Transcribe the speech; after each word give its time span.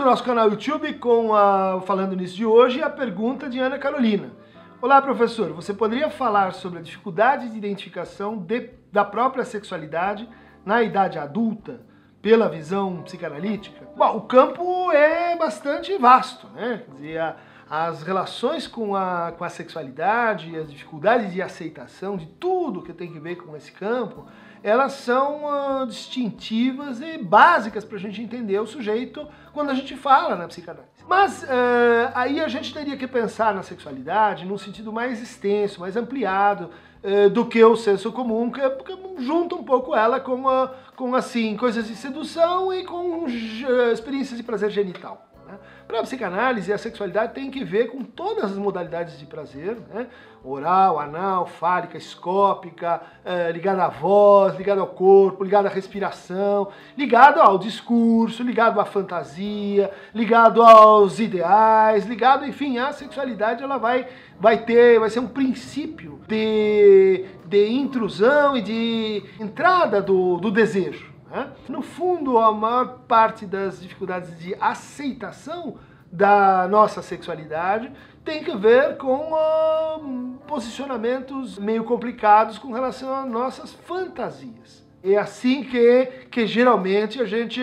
do 0.00 0.06
nosso 0.06 0.24
canal 0.24 0.48
YouTube 0.48 0.94
com 0.94 1.34
a 1.34 1.82
Falando 1.82 2.16
Nisso 2.16 2.34
de 2.34 2.46
hoje 2.46 2.82
a 2.82 2.88
pergunta 2.88 3.50
de 3.50 3.58
Ana 3.58 3.78
Carolina. 3.78 4.30
Olá, 4.80 5.02
professor, 5.02 5.52
você 5.52 5.74
poderia 5.74 6.08
falar 6.08 6.54
sobre 6.54 6.78
a 6.78 6.82
dificuldade 6.82 7.50
de 7.50 7.58
identificação 7.58 8.38
de, 8.38 8.70
da 8.90 9.04
própria 9.04 9.44
sexualidade 9.44 10.26
na 10.64 10.82
idade 10.82 11.18
adulta 11.18 11.82
pela 12.22 12.48
visão 12.48 13.02
psicanalítica? 13.02 13.86
Bom, 13.94 14.16
o 14.16 14.22
campo 14.22 14.90
é 14.90 15.36
bastante 15.36 15.94
vasto, 15.98 16.46
né? 16.54 16.82
Quer 16.86 16.92
dizer, 16.94 17.18
a, 17.18 17.36
as 17.68 18.02
relações 18.02 18.66
com 18.66 18.96
a, 18.96 19.34
com 19.36 19.44
a 19.44 19.50
sexualidade, 19.50 20.56
as 20.56 20.70
dificuldades 20.70 21.30
de 21.30 21.42
aceitação 21.42 22.16
de 22.16 22.24
tudo 22.24 22.82
que 22.82 22.94
tem 22.94 23.12
que 23.12 23.20
ver 23.20 23.36
com 23.36 23.54
esse 23.54 23.70
campo, 23.70 24.24
elas 24.62 24.92
são 24.92 25.44
uh, 25.44 25.86
distintivas 25.86 27.00
e 27.00 27.18
básicas 27.18 27.84
para 27.84 27.96
a 27.96 28.00
gente 28.00 28.20
entender 28.20 28.58
o 28.58 28.66
sujeito 28.66 29.26
quando 29.52 29.70
a 29.70 29.74
gente 29.74 29.96
fala 29.96 30.36
na 30.36 30.46
psicanálise. 30.46 30.90
Mas 31.08 31.42
uh, 31.42 31.46
aí 32.14 32.40
a 32.40 32.48
gente 32.48 32.72
teria 32.72 32.96
que 32.96 33.06
pensar 33.06 33.54
na 33.54 33.62
sexualidade 33.62 34.44
num 34.44 34.58
sentido 34.58 34.92
mais 34.92 35.20
extenso, 35.22 35.80
mais 35.80 35.96
ampliado 35.96 36.70
uh, 37.02 37.30
do 37.30 37.46
que 37.46 37.62
o 37.64 37.76
senso 37.76 38.12
comum, 38.12 38.50
que, 38.50 38.60
que 38.68 39.22
junta 39.24 39.54
um 39.54 39.64
pouco 39.64 39.96
ela 39.96 40.20
com, 40.20 40.44
com 40.96 41.14
assim 41.14 41.56
coisas 41.56 41.86
de 41.86 41.96
sedução 41.96 42.72
e 42.72 42.84
com 42.84 43.26
experiências 43.92 44.36
de 44.36 44.42
prazer 44.42 44.70
genital. 44.70 45.29
Para 45.90 45.98
a 45.98 46.02
psicanálise, 46.04 46.72
a 46.72 46.78
sexualidade 46.78 47.34
tem 47.34 47.50
que 47.50 47.64
ver 47.64 47.88
com 47.88 48.04
todas 48.04 48.52
as 48.52 48.56
modalidades 48.56 49.18
de 49.18 49.26
prazer, 49.26 49.76
né? 49.92 50.06
oral, 50.44 51.00
anal, 51.00 51.46
fálica, 51.46 51.98
escópica, 51.98 53.02
é, 53.24 53.50
ligada 53.50 53.82
à 53.82 53.88
voz, 53.88 54.54
ligada 54.56 54.80
ao 54.80 54.86
corpo, 54.86 55.42
ligada 55.42 55.68
à 55.68 55.70
respiração, 55.70 56.68
ligado 56.96 57.40
ao 57.40 57.58
discurso, 57.58 58.44
ligado 58.44 58.80
à 58.80 58.84
fantasia, 58.84 59.90
ligado 60.14 60.62
aos 60.62 61.18
ideais, 61.18 62.06
ligado, 62.06 62.46
enfim, 62.46 62.78
a 62.78 62.92
sexualidade 62.92 63.64
ela 63.64 63.76
vai, 63.76 64.06
vai 64.38 64.58
ter, 64.58 65.00
vai 65.00 65.10
ser 65.10 65.18
um 65.18 65.26
princípio 65.26 66.20
de, 66.28 67.24
de 67.46 67.68
intrusão 67.68 68.56
e 68.56 68.62
de 68.62 69.24
entrada 69.40 70.00
do, 70.00 70.36
do 70.36 70.52
desejo. 70.52 71.10
Né? 71.28 71.48
No 71.68 71.82
fundo, 71.82 72.38
a 72.38 72.52
maior 72.52 73.00
parte 73.08 73.44
das 73.44 73.80
dificuldades 73.80 74.38
de 74.38 74.54
aceitação 74.60 75.78
da 76.10 76.66
nossa 76.68 77.02
sexualidade 77.02 77.90
tem 78.24 78.42
que 78.44 78.54
ver 78.56 78.96
com 78.96 79.32
uh, 79.32 80.38
posicionamentos 80.46 81.58
meio 81.58 81.84
complicados 81.84 82.58
com 82.58 82.72
relação 82.72 83.14
às 83.14 83.28
nossas 83.30 83.72
fantasias. 83.72 84.84
É 85.02 85.16
assim 85.16 85.64
que, 85.64 86.06
que 86.30 86.46
geralmente 86.46 87.22
a 87.22 87.24
gente 87.24 87.62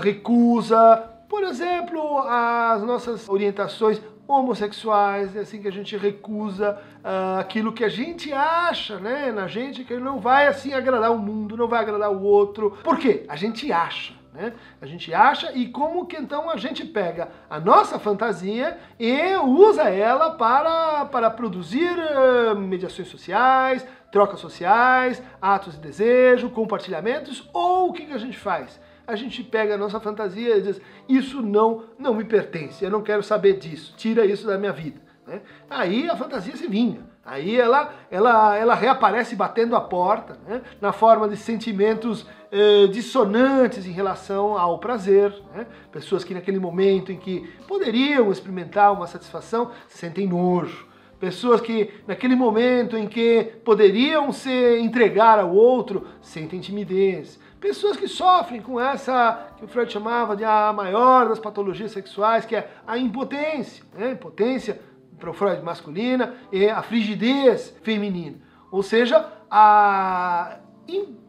recusa, 0.00 0.96
por 1.28 1.44
exemplo, 1.44 2.18
as 2.18 2.82
nossas 2.82 3.28
orientações 3.28 4.00
homossexuais, 4.26 5.36
é 5.36 5.40
assim 5.40 5.60
que 5.60 5.68
a 5.68 5.72
gente 5.72 5.96
recusa 5.96 6.78
uh, 7.04 7.38
aquilo 7.38 7.72
que 7.72 7.84
a 7.84 7.88
gente 7.88 8.32
acha, 8.32 8.98
né, 8.98 9.30
na 9.30 9.46
gente, 9.46 9.84
que 9.84 9.94
não 9.96 10.18
vai 10.18 10.46
assim 10.46 10.72
agradar 10.72 11.12
o 11.12 11.18
mundo, 11.18 11.56
não 11.56 11.68
vai 11.68 11.80
agradar 11.80 12.10
o 12.10 12.22
outro. 12.22 12.78
Por 12.82 12.98
quê? 12.98 13.24
A 13.28 13.36
gente 13.36 13.70
acha. 13.70 14.14
Né? 14.32 14.52
A 14.80 14.86
gente 14.86 15.12
acha 15.12 15.52
e 15.52 15.68
como 15.68 16.06
que 16.06 16.16
então 16.16 16.48
a 16.48 16.56
gente 16.56 16.86
pega 16.86 17.28
a 17.50 17.60
nossa 17.60 17.98
fantasia 17.98 18.78
e 18.98 19.36
usa 19.36 19.90
ela 19.90 20.30
para, 20.30 21.04
para 21.06 21.30
produzir 21.30 21.90
uh, 21.90 22.56
mediações 22.58 23.08
sociais, 23.08 23.86
trocas 24.10 24.40
sociais, 24.40 25.22
atos 25.40 25.74
de 25.74 25.80
desejo, 25.80 26.48
compartilhamentos, 26.50 27.48
ou 27.52 27.90
o 27.90 27.92
que, 27.92 28.06
que 28.06 28.12
a 28.12 28.18
gente 28.18 28.38
faz? 28.38 28.80
a 29.04 29.16
gente 29.16 29.42
pega 29.42 29.74
a 29.74 29.78
nossa 29.78 30.00
fantasia 30.00 30.56
e 30.56 30.62
diz: 30.62 30.80
Isso 31.08 31.42
não, 31.42 31.84
não 31.98 32.14
me 32.14 32.24
pertence, 32.24 32.84
eu 32.84 32.90
não 32.90 33.02
quero 33.02 33.22
saber 33.22 33.58
disso, 33.58 33.94
tira 33.96 34.24
isso 34.24 34.46
da 34.46 34.56
minha 34.56 34.72
vida. 34.72 35.00
Né? 35.26 35.40
Aí 35.68 36.08
a 36.08 36.16
fantasia 36.16 36.56
se 36.56 36.66
vinga. 36.66 37.11
Aí 37.24 37.58
ela, 37.58 37.94
ela, 38.10 38.56
ela 38.56 38.74
reaparece 38.74 39.36
batendo 39.36 39.76
a 39.76 39.80
porta, 39.80 40.38
né? 40.46 40.60
na 40.80 40.92
forma 40.92 41.28
de 41.28 41.36
sentimentos 41.36 42.26
eh, 42.50 42.88
dissonantes 42.88 43.86
em 43.86 43.92
relação 43.92 44.58
ao 44.58 44.78
prazer. 44.78 45.32
Né? 45.54 45.66
Pessoas 45.92 46.24
que 46.24 46.34
naquele 46.34 46.58
momento 46.58 47.12
em 47.12 47.16
que 47.16 47.48
poderiam 47.68 48.32
experimentar 48.32 48.92
uma 48.92 49.06
satisfação 49.06 49.70
se 49.86 49.98
sentem 49.98 50.26
nojo. 50.26 50.90
Pessoas 51.20 51.60
que 51.60 51.94
naquele 52.08 52.34
momento 52.34 52.96
em 52.96 53.06
que 53.06 53.44
poderiam 53.64 54.32
se 54.32 54.80
entregar 54.80 55.38
ao 55.38 55.54
outro 55.54 56.04
sentem 56.20 56.58
timidez. 56.58 57.38
Pessoas 57.60 57.96
que 57.96 58.08
sofrem 58.08 58.60
com 58.60 58.80
essa 58.80 59.52
que 59.56 59.64
o 59.64 59.68
Freud 59.68 59.92
chamava 59.92 60.34
de 60.34 60.44
a 60.44 60.72
maior 60.72 61.28
das 61.28 61.38
patologias 61.38 61.92
sexuais, 61.92 62.44
que 62.44 62.56
é 62.56 62.68
a 62.84 62.98
impotência. 62.98 63.84
Né? 63.94 64.10
Impotência, 64.10 64.80
para 65.22 65.30
o 65.30 65.32
Freud, 65.32 65.62
masculina, 65.62 66.34
e 66.50 66.68
a 66.68 66.82
frigidez 66.82 67.72
feminina. 67.84 68.38
Ou 68.72 68.82
seja, 68.82 69.24
a 69.48 70.56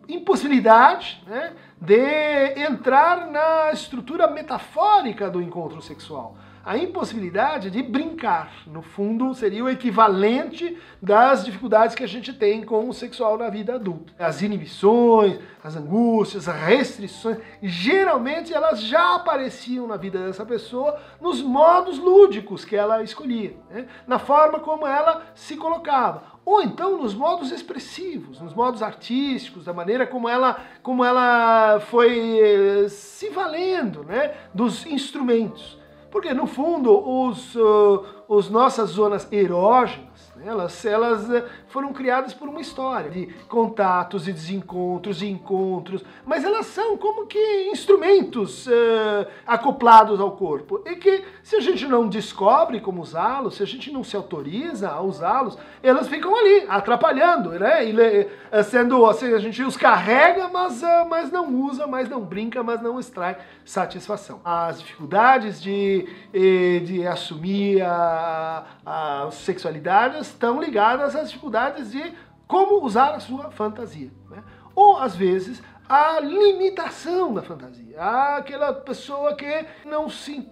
impossibilidade 0.10 1.24
né, 1.28 1.54
de 1.80 2.60
entrar 2.60 3.28
na 3.28 3.72
estrutura 3.72 4.28
metafórica 4.28 5.30
do 5.30 5.40
encontro 5.40 5.80
sexual 5.80 6.36
a 6.64 6.78
impossibilidade 6.78 7.70
de 7.70 7.84
brincar. 7.84 8.52
No 8.68 8.82
fundo, 8.82 9.34
seria 9.34 9.64
o 9.64 9.70
equivalente 9.70 10.78
das 11.02 11.44
dificuldades 11.44 11.96
que 11.96 12.04
a 12.04 12.08
gente 12.08 12.32
tem 12.32 12.64
com 12.64 12.88
o 12.88 12.94
sexual 12.94 13.38
na 13.38 13.50
vida 13.50 13.76
adulta. 13.76 14.14
As 14.18 14.42
inibições, 14.42 15.40
as 15.64 15.76
angústias, 15.76 16.48
as 16.48 16.56
restrições, 16.56 17.38
geralmente 17.62 18.54
elas 18.54 18.82
já 18.82 19.16
apareciam 19.16 19.88
na 19.88 19.98
vida 19.98 20.26
dessa 20.26 20.46
pessoa 20.46 21.00
nos 21.20 21.42
modos 21.42 22.00
lúdicos 22.00 22.64
que 22.64 22.76
ela 22.76 23.04
escolhia, 23.04 23.56
né? 23.70 23.86
na 24.08 24.18
forma 24.18 24.60
como 24.60 24.88
ela 24.88 25.24
se 25.36 25.58
colocava 25.58 26.34
ou 26.46 26.62
então 26.62 26.98
nos 26.98 27.14
modos 27.14 27.52
expressivos, 27.52 28.42
nos 28.42 28.54
modos 28.54 28.84
artísticos, 28.84 29.64
da 29.66 29.74
maneira 29.74 30.06
como 30.06 30.28
ela, 30.28 30.62
como 30.82 31.04
ela 31.04 31.80
foi 31.80 32.40
eh, 32.40 32.90
se 32.90 33.30
valendo 33.30 34.04
né, 34.04 34.34
dos 34.54 34.86
instrumentos. 34.86 35.82
Porque, 36.14 36.32
no 36.32 36.46
fundo, 36.46 36.92
os, 36.94 37.56
uh, 37.56 38.06
os 38.28 38.50
nossas 38.50 38.92
zonas 38.92 39.28
erógenas, 39.32 40.32
né, 40.36 40.46
elas, 40.48 40.86
elas 40.86 41.30
eh, 41.30 41.46
foram 41.68 41.94
criadas 41.94 42.34
por 42.34 42.48
uma 42.48 42.62
história 42.62 43.10
de 43.10 43.28
contatos 43.48 44.28
e 44.28 44.34
desencontros 44.34 45.22
e 45.22 45.28
encontros, 45.28 46.04
mas 46.26 46.44
elas 46.44 46.66
são 46.68 46.98
como 46.98 47.26
que 47.26 47.70
instrumentos 47.72 48.68
uh, 48.68 49.28
acoplados 49.46 50.20
ao 50.20 50.32
corpo. 50.32 50.82
E 50.86 50.96
que, 50.96 51.24
se 51.44 51.56
a 51.56 51.60
gente 51.60 51.86
não 51.88 52.08
descobre 52.08 52.80
como 52.80 53.02
usá-los, 53.02 53.56
se 53.56 53.64
a 53.64 53.66
gente 53.66 53.92
não 53.92 54.04
se 54.04 54.16
autoriza 54.16 54.90
a 54.90 55.02
usá-los, 55.02 55.58
elas 55.82 56.08
ficam 56.08 56.36
ali, 56.36 56.66
atrapalhando, 56.68 57.52
né? 57.52 57.86
E, 57.88 57.94
uh, 57.94 58.64
sendo, 58.64 59.06
assim, 59.06 59.34
a 59.34 59.40
gente 59.40 59.62
os 59.64 59.78
carrega, 59.78 60.48
mas, 60.48 60.82
uh, 60.82 61.06
mas 61.10 61.32
não 61.32 61.54
usa, 61.62 61.88
mas 61.88 62.10
não 62.10 62.22
brinca, 62.22 62.64
mas 62.64 62.82
não 62.82 63.00
extrai 63.00 63.38
satisfação. 63.66 64.42
As 64.44 64.80
dificuldades 64.80 65.62
de, 65.62 66.08
de 66.84 67.08
assumir 67.08 67.82
a, 67.82 68.13
a 68.86 69.30
sexualidade 69.32 70.20
estão 70.20 70.62
ligadas 70.62 71.16
às 71.16 71.30
dificuldades 71.30 71.92
de 71.92 72.14
como 72.48 72.84
usar 72.84 73.16
a 73.16 73.20
sua 73.20 73.52
fantasia. 73.52 74.12
Né? 74.30 74.44
Ou, 74.76 74.98
às 74.98 75.16
vezes, 75.16 75.62
a 75.88 76.20
limitação 76.20 77.34
da 77.34 77.42
fantasia. 77.42 78.00
Aquela 78.38 78.74
pessoa 78.74 79.36
que 79.36 79.66
não 79.86 80.10
se 80.10 80.50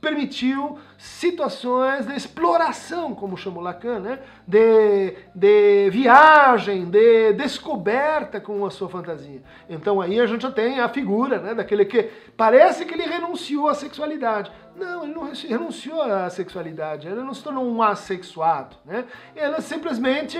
permitiu 0.00 0.78
situações 0.96 2.06
de 2.06 2.14
exploração, 2.14 3.14
como 3.14 3.36
chamou 3.36 3.62
Lacan, 3.62 4.00
né? 4.00 4.18
de, 4.46 5.14
de 5.34 5.90
viagem, 5.90 6.86
de 6.86 7.34
descoberta 7.34 8.40
com 8.40 8.64
a 8.64 8.70
sua 8.70 8.88
fantasia. 8.88 9.42
Então 9.68 10.00
aí 10.00 10.18
a 10.18 10.26
gente 10.26 10.42
já 10.42 10.50
tem 10.50 10.80
a 10.80 10.88
figura 10.88 11.38
né? 11.38 11.54
daquele 11.54 11.84
que 11.84 12.10
parece 12.36 12.86
que 12.86 12.94
ele 12.94 13.04
renunciou 13.04 13.68
à 13.68 13.74
sexualidade. 13.74 14.50
Não, 14.74 15.04
ele 15.04 15.12
não 15.12 15.30
renunciou 15.30 16.00
à 16.00 16.30
sexualidade, 16.30 17.06
ele 17.06 17.22
não 17.22 17.34
se 17.34 17.42
tornou 17.42 17.64
um 17.64 17.82
assexuado. 17.82 18.76
Né? 18.84 19.04
Ele 19.36 19.60
simplesmente 19.60 20.38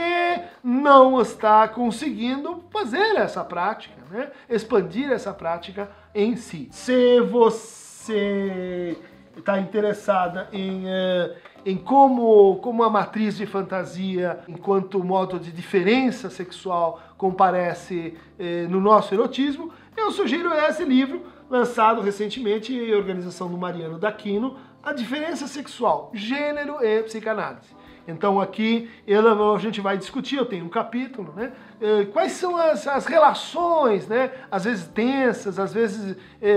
não 0.65 1.21
está 1.21 1.69
conseguindo 1.69 2.65
fazer 2.71 3.17
essa 3.17 3.45
prática, 3.45 3.95
né? 4.11 4.31
expandir 4.49 5.13
essa 5.13 5.35
prática 5.35 5.91
em 6.15 6.37
si. 6.37 6.69
Se 6.71 7.21
você 7.21 8.97
está 9.41 9.59
interessada 9.59 10.49
em, 10.53 10.85
eh, 10.87 11.37
em 11.67 11.77
como, 11.77 12.57
como 12.57 12.83
a 12.83 12.91
matriz 12.91 13.37
de 13.37 13.47
fantasia, 13.47 14.41
enquanto 14.49 15.03
modo 15.03 15.39
de 15.39 15.51
diferença 15.51 16.31
sexual, 16.31 17.01
comparece 17.17 18.17
eh, 18.39 18.67
no 18.69 18.81
nosso 18.81 19.13
erotismo, 19.13 19.73
eu 19.97 20.11
sugiro 20.13 20.53
esse 20.55 20.85
livro, 20.85 21.23
lançado 21.51 22.01
recentemente 22.01 22.73
em 22.73 22.95
organização 22.95 23.49
do 23.49 23.59
Mariano 23.59 23.99
Daquino, 23.99 24.57
A 24.83 24.93
Diferença 24.93 25.47
Sexual, 25.47 26.11
Gênero 26.15 26.83
e 26.83 27.03
Psicanálise. 27.03 27.81
Então 28.09 28.41
aqui 28.41 28.89
a 29.07 29.59
gente 29.59 29.81
vai 29.81 29.99
discutir, 29.99 30.37
eu 30.37 30.47
tenho 30.47 30.65
um 30.65 30.69
capítulo, 30.69 31.33
né? 31.37 31.53
Eh, 31.81 32.07
quais 32.13 32.33
são 32.33 32.57
as, 32.57 32.87
as 32.87 33.07
relações, 33.07 34.09
né? 34.09 34.31
Às 34.51 34.65
vezes 34.65 34.87
tensas, 34.87 35.59
às 35.59 35.73
vezes 35.73 36.17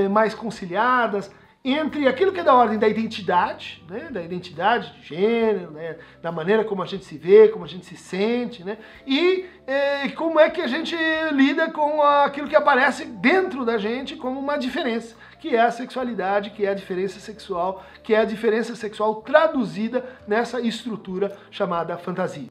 mais 0.09 0.33
conciliadas, 0.33 1.29
entre 1.65 2.09
aquilo 2.09 2.33
que 2.33 2.41
é 2.41 2.43
da 2.43 2.53
ordem 2.53 2.77
da 2.77 2.89
identidade, 2.89 3.81
né, 3.89 4.09
da 4.11 4.21
identidade 4.21 4.91
de 4.99 5.07
gênero, 5.07 5.71
né, 5.71 5.95
da 6.21 6.29
maneira 6.29 6.65
como 6.65 6.83
a 6.83 6.85
gente 6.85 7.05
se 7.05 7.17
vê, 7.17 7.47
como 7.47 7.63
a 7.63 7.67
gente 7.67 7.85
se 7.85 7.95
sente, 7.95 8.65
né, 8.65 8.77
e 9.07 9.45
é, 9.65 10.09
como 10.09 10.41
é 10.41 10.49
que 10.49 10.59
a 10.59 10.67
gente 10.67 10.93
lida 11.31 11.71
com 11.71 12.01
aquilo 12.01 12.49
que 12.49 12.55
aparece 12.55 13.05
dentro 13.05 13.63
da 13.63 13.77
gente 13.77 14.17
como 14.17 14.41
uma 14.41 14.57
diferença, 14.57 15.15
que 15.39 15.55
é 15.55 15.61
a 15.61 15.71
sexualidade, 15.71 16.49
que 16.49 16.65
é 16.65 16.69
a 16.69 16.73
diferença 16.73 17.17
sexual, 17.21 17.81
que 18.03 18.13
é 18.13 18.19
a 18.19 18.25
diferença 18.25 18.75
sexual 18.75 19.21
traduzida 19.21 20.03
nessa 20.27 20.59
estrutura 20.59 21.37
chamada 21.49 21.97
fantasia. 21.97 22.49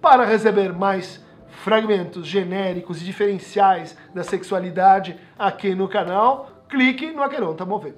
Para 0.00 0.24
receber 0.24 0.72
mais 0.72 1.22
fragmentos 1.48 2.26
genéricos 2.26 3.02
e 3.02 3.04
diferenciais 3.04 3.96
da 4.14 4.22
sexualidade 4.22 5.18
aqui 5.38 5.74
no 5.74 5.88
canal, 5.88 6.55
clique 6.68 7.12
no 7.12 7.22
Aqueron 7.22 7.56
Tamover. 7.56 7.94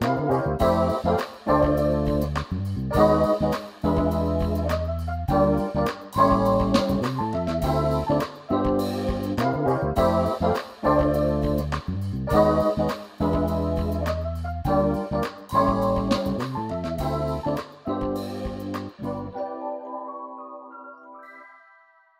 Música 2.88 3.37